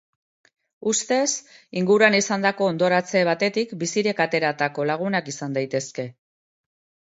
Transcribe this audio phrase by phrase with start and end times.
[0.91, 1.25] Ustez,
[1.81, 6.09] inguruan izandako hondoratze batetik bizirik ateratako lagunak izan daitezke.